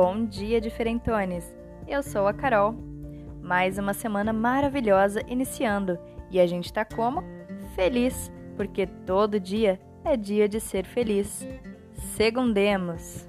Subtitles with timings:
[0.00, 1.44] Bom dia, diferentones!
[1.84, 2.72] Eu sou a Carol.
[3.42, 5.98] Mais uma semana maravilhosa iniciando
[6.30, 7.24] e a gente tá como?
[7.74, 11.44] Feliz, porque todo dia é dia de ser feliz.
[12.14, 13.28] Segundemos!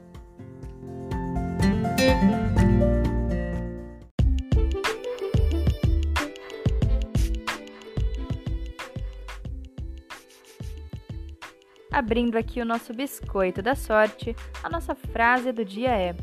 [11.91, 16.15] Abrindo aqui o nosso biscoito da sorte, a nossa frase do dia é: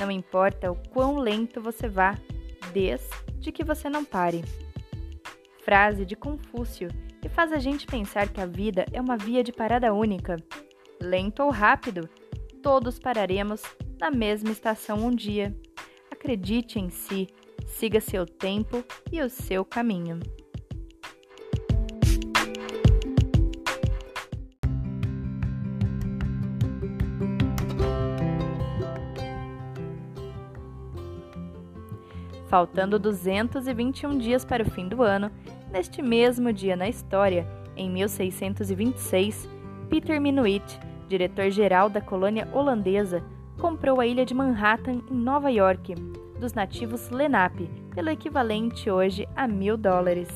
[0.00, 2.18] Não importa o quão lento você vá,
[2.72, 4.42] desde que você não pare.
[5.62, 6.88] Frase de Confúcio
[7.20, 10.36] que faz a gente pensar que a vida é uma via de parada única.
[11.02, 12.08] Lento ou rápido,
[12.62, 13.62] todos pararemos
[14.00, 15.54] na mesma estação um dia.
[16.10, 17.28] Acredite em si,
[17.66, 18.82] siga seu tempo
[19.12, 20.18] e o seu caminho.
[32.50, 35.30] Faltando 221 dias para o fim do ano,
[35.70, 39.48] neste mesmo dia na história, em 1626,
[39.88, 43.22] Peter Minuit, diretor-geral da colônia holandesa,
[43.56, 45.94] comprou a ilha de Manhattan, em Nova York,
[46.40, 50.28] dos nativos Lenape, pelo equivalente hoje a mil dólares.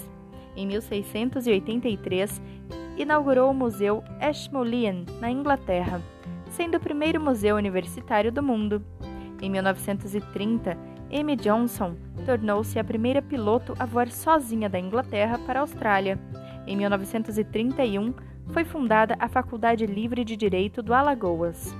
[0.55, 2.41] Em 1683,
[2.97, 6.01] inaugurou o Museu Ashmolean, na Inglaterra,
[6.51, 8.81] sendo o primeiro museu universitário do mundo.
[9.43, 15.63] Em 1930, Amy Johnson tornou-se a primeira piloto a voar sozinha da Inglaterra para a
[15.63, 16.19] Austrália.
[16.67, 18.15] Em 1931,
[18.49, 21.75] foi fundada a Faculdade Livre de Direito do Alagoas.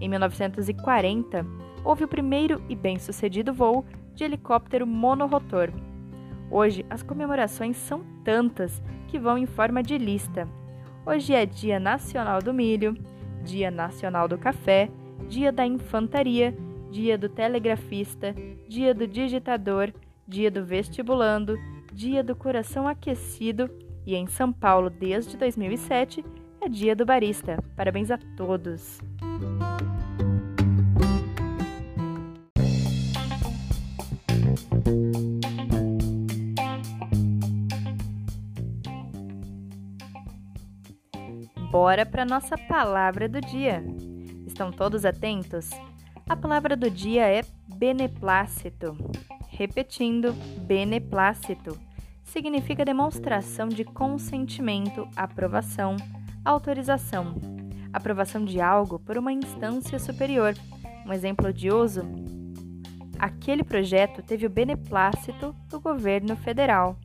[0.00, 1.46] Em 1940,
[1.84, 5.70] houve o primeiro e bem-sucedido voo de helicóptero monorotor.
[6.50, 10.48] Hoje, as comemorações são tantas que vão em forma de lista.
[11.06, 12.96] Hoje é Dia Nacional do Milho,
[13.44, 14.90] Dia Nacional do Café,
[15.28, 16.54] Dia da Infantaria
[16.90, 18.34] dia do telegrafista,
[18.68, 19.92] dia do digitador,
[20.26, 21.56] dia do vestibulando,
[21.92, 23.70] dia do coração aquecido
[24.06, 26.24] e em São Paulo desde 2007
[26.60, 27.62] é dia do barista.
[27.76, 29.00] Parabéns a todos!
[41.70, 43.84] Bora para nossa palavra do dia.
[44.44, 45.70] Estão todos atentos?
[46.30, 48.96] A palavra do dia é beneplácito.
[49.48, 50.32] Repetindo,
[50.64, 51.76] beneplácito
[52.22, 55.96] significa demonstração de consentimento, aprovação,
[56.44, 57.34] autorização.
[57.92, 60.54] Aprovação de algo por uma instância superior.
[61.04, 62.02] Um exemplo de uso:
[63.18, 66.96] aquele projeto teve o beneplácito do governo federal.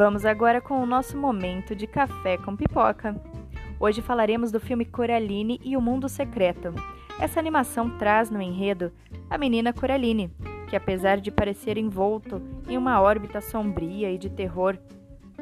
[0.00, 3.14] Vamos agora com o nosso momento de café com pipoca.
[3.78, 6.72] Hoje falaremos do filme Coraline e o Mundo Secreto.
[7.20, 8.90] Essa animação traz no enredo
[9.28, 10.32] a menina Coraline,
[10.70, 14.78] que apesar de parecer envolto em uma órbita sombria e de terror,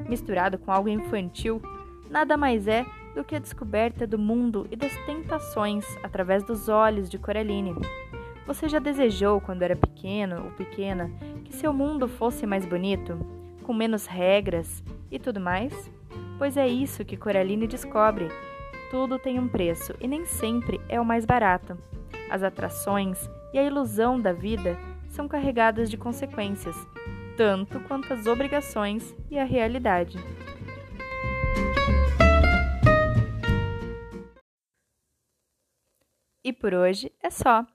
[0.09, 1.63] misturado com algo infantil,
[2.11, 7.09] nada mais é do que a descoberta do mundo e das tentações através dos olhos
[7.09, 7.77] de Coraline.
[8.45, 11.13] Você já desejou, quando era pequeno ou pequena,
[11.45, 13.38] que seu mundo fosse mais bonito?
[13.69, 15.93] Com menos regras e tudo mais?
[16.39, 18.29] Pois é isso que Coraline descobre.
[18.91, 21.77] Tudo tem um preço e nem sempre é o mais barato.
[22.31, 24.78] As atrações e a ilusão da vida
[25.11, 26.75] são carregadas de consequências,
[27.37, 30.17] tanto quanto as obrigações e a realidade.
[36.43, 37.67] E por hoje é só.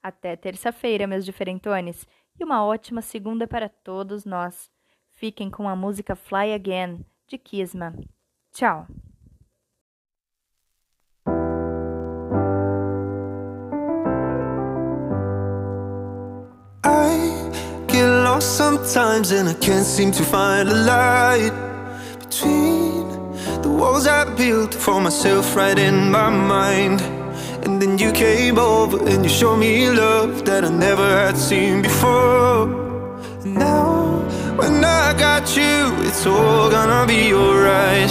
[0.00, 2.06] Até terça-feira, meus diferentones,
[2.38, 4.70] e uma ótima segunda para todos nós.
[5.22, 7.94] Fiquem com a música Fly Again, de Kisma.
[8.52, 8.88] Tchau!
[18.40, 21.52] sometimes and I can't seem to find a light
[22.18, 23.08] between
[23.62, 27.00] the walls I built for myself right in my mind.
[27.64, 31.82] And then you came over and you showed me love that I never had seen
[31.82, 32.91] before.
[35.32, 38.10] You, it's all gonna be alright.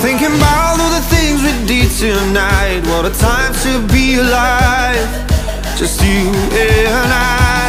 [0.00, 4.96] Thinking about all the things we did tonight What a time to be alive.
[5.76, 7.65] Just you and I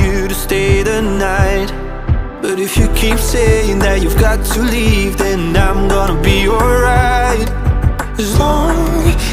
[0.00, 1.70] you to stay the night.
[2.42, 7.48] But if you keep saying that you've got to leave Then I'm gonna be alright.
[8.18, 8.76] As long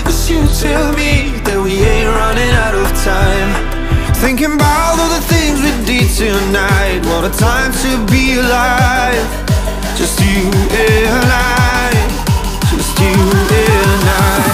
[0.06, 3.50] as you tell me that we ain't running out of time.
[4.24, 7.02] Thinking about all the things we did tonight.
[7.10, 9.28] What a time to be alive.
[9.98, 11.92] Just you and I.
[12.72, 14.51] Just you and I.